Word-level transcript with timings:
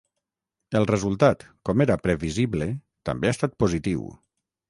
El 0.79 0.87
resultat, 0.91 1.43
com 1.69 1.83
era 1.85 1.99
previsible, 2.07 2.69
també 3.11 3.31
ha 3.33 3.37
estat 3.37 3.57
positiu. 3.65 4.09